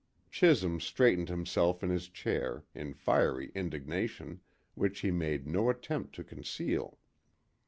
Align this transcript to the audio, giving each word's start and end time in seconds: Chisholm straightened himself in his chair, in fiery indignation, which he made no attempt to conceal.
Chisholm 0.31 0.79
straightened 0.79 1.29
himself 1.29 1.83
in 1.83 1.91
his 1.91 2.09
chair, 2.09 2.63
in 2.73 2.91
fiery 2.95 3.51
indignation, 3.53 4.41
which 4.73 5.01
he 5.01 5.11
made 5.11 5.45
no 5.45 5.69
attempt 5.69 6.15
to 6.15 6.23
conceal. 6.23 6.97